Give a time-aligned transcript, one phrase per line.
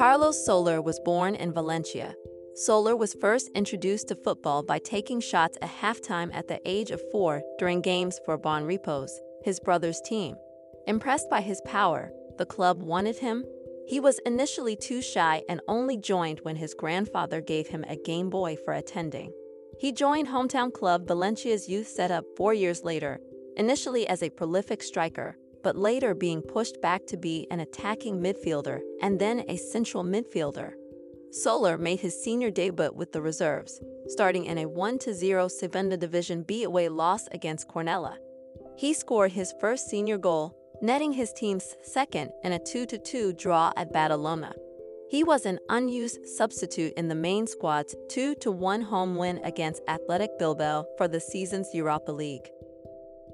[0.00, 2.14] Carlos Soler was born in Valencia.
[2.54, 7.02] Soler was first introduced to football by taking shots at halftime at the age of
[7.12, 9.10] four during games for Bon Bonrepos,
[9.44, 10.36] his brother's team.
[10.86, 13.44] Impressed by his power, the club wanted him.
[13.86, 18.30] He was initially too shy and only joined when his grandfather gave him a Game
[18.30, 19.30] Boy for attending.
[19.78, 23.20] He joined hometown club Valencia's youth setup four years later,
[23.58, 28.80] initially as a prolific striker, but later being pushed back to be an attacking midfielder
[29.02, 30.72] and then a central midfielder.
[31.32, 36.64] Soler made his senior debut with the reserves, starting in a 1-0 Segunda Division B
[36.64, 38.16] away loss against Cornellà.
[38.76, 43.92] He scored his first senior goal, netting his team's second in a 2-2 draw at
[43.92, 44.52] Badalona.
[45.10, 50.86] He was an unused substitute in the main squad's 2-1 home win against Athletic Bilbao
[50.96, 52.48] for the season's Europa League.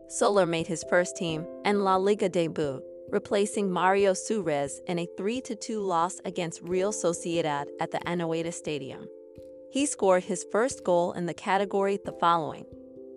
[0.09, 5.85] Soler made his first team and La Liga debut, replacing Mario Suarez in a 3-2
[5.85, 9.09] loss against Real Sociedad at the Anoeta Stadium.
[9.71, 12.67] He scored his first goal in the category the following,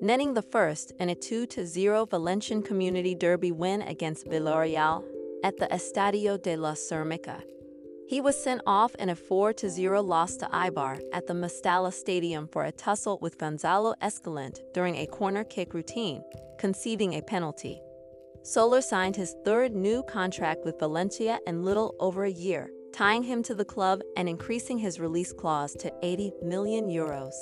[0.02, 5.04] netting the first in a 2-0 Valencian Community Derby win against Villarreal
[5.44, 7.42] at the Estadio de la Ceramica.
[8.10, 12.66] He was sent off in a 4-0 loss to Eibar at the Mestalla Stadium for
[12.66, 16.24] a tussle with Gonzalo Escalante during a corner kick routine,
[16.58, 17.80] conceding a penalty.
[18.42, 23.44] Soler signed his third new contract with Valencia in little over a year, tying him
[23.44, 27.36] to the club and increasing his release clause to 80 million euros.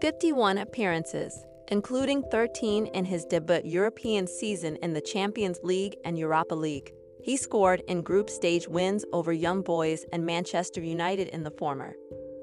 [0.00, 6.54] 51 appearances, including 13 in his debut European season in the Champions League and Europa
[6.54, 6.90] League.
[7.28, 11.94] He scored in group stage wins over Young Boys and Manchester United in the former.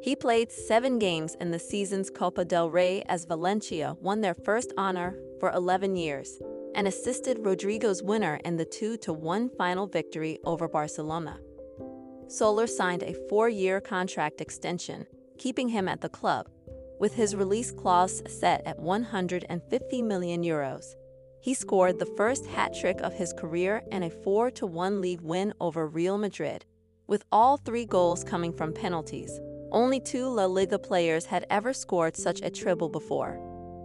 [0.03, 4.73] He played seven games in the season's Copa del Rey as Valencia won their first
[4.77, 6.39] honor for 11 years
[6.75, 11.39] and assisted Rodrigo's winner in the 2-1 final victory over Barcelona.
[12.27, 15.07] Soler signed a four-year contract extension,
[15.39, 16.47] keeping him at the club,
[16.99, 20.93] with his release clause set at 150 million euros.
[21.45, 25.53] He scored the first hat trick of his career in a 4 1 league win
[25.61, 26.65] over Real Madrid,
[27.05, 29.39] with all three goals coming from penalties.
[29.71, 33.39] Only two La Liga players had ever scored such a treble before.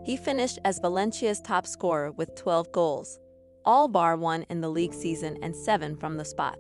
[0.06, 3.18] He finished as Valencia's top scorer with 12 goals,
[3.66, 6.58] all bar one in the league season and seven from the spot.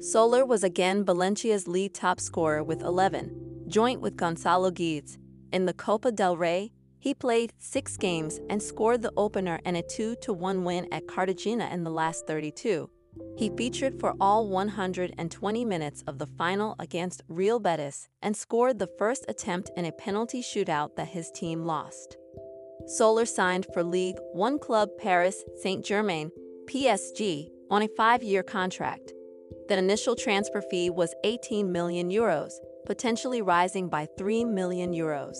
[0.00, 5.18] Soler was again Valencia's lead top scorer with 11, joint with Gonzalo Guedes.
[5.52, 9.82] In the Copa del Rey, he played six games and scored the opener in a
[9.82, 12.90] 2-1 win at Cartagena in the last 32.
[13.36, 18.90] He featured for all 120 minutes of the final against Real Betis and scored the
[18.98, 22.16] first attempt in a penalty shootout that his team lost.
[22.86, 26.30] Soler signed for League One club Paris Saint-Germain,
[26.66, 29.12] PSG, on a five-year contract.
[29.68, 32.52] The initial transfer fee was 18 million euros,
[32.86, 35.36] potentially rising by 3 million euros.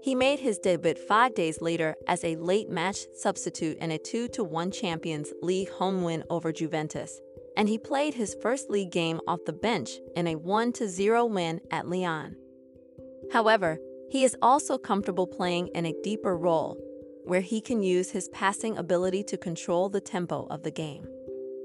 [0.00, 4.28] He made his debut five days later as a late match substitute in a 2
[4.38, 7.20] 1 Champions League home win over Juventus,
[7.56, 11.60] and he played his first league game off the bench in a 1 0 win
[11.70, 12.36] at Lyon.
[13.32, 13.78] However,
[14.10, 16.78] he is also comfortable playing in a deeper role,
[17.24, 21.06] where he can use his passing ability to control the tempo of the game.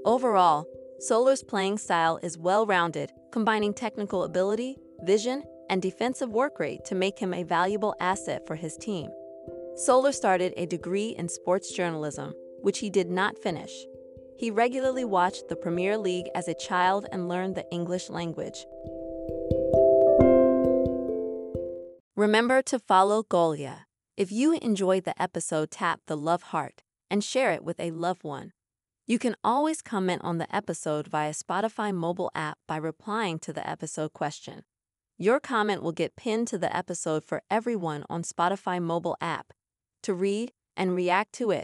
[0.04, 0.68] Overall,
[1.00, 6.96] Soler's playing style is well rounded, combining technical ability, vision, and defensive work rate to
[6.96, 9.10] make him a valuable asset for his team.
[9.76, 13.72] Soler started a degree in sports journalism, which he did not finish.
[14.38, 18.66] He regularly watched the Premier League as a child and learned the English language.
[22.16, 23.86] Remember to follow Golia.
[24.16, 28.24] If you enjoyed the episode, tap the love heart and share it with a loved
[28.24, 28.54] one.
[29.06, 33.68] You can always comment on the episode via Spotify mobile app by replying to the
[33.68, 34.64] episode question.
[35.24, 39.54] Your comment will get pinned to the episode for everyone on Spotify mobile app
[40.02, 41.62] to read and react to it.